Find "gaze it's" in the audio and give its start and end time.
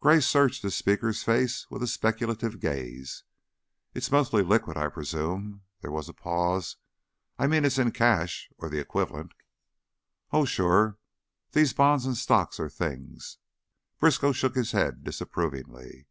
2.58-4.10